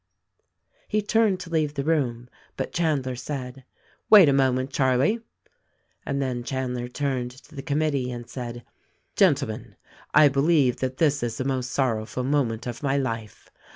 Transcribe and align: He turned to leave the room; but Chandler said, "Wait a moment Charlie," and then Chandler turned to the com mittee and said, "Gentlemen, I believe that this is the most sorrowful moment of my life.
He 0.87 1.03
turned 1.03 1.39
to 1.41 1.51
leave 1.51 1.75
the 1.75 1.83
room; 1.83 2.27
but 2.57 2.73
Chandler 2.73 3.15
said, 3.15 3.65
"Wait 4.09 4.27
a 4.29 4.33
moment 4.33 4.73
Charlie," 4.73 5.19
and 6.07 6.19
then 6.19 6.43
Chandler 6.43 6.87
turned 6.87 7.29
to 7.29 7.53
the 7.53 7.61
com 7.61 7.81
mittee 7.81 8.09
and 8.11 8.27
said, 8.27 8.65
"Gentlemen, 9.15 9.75
I 10.11 10.27
believe 10.27 10.77
that 10.77 10.97
this 10.97 11.21
is 11.21 11.37
the 11.37 11.45
most 11.45 11.69
sorrowful 11.69 12.23
moment 12.23 12.65
of 12.65 12.81
my 12.81 12.97
life. 12.97 13.51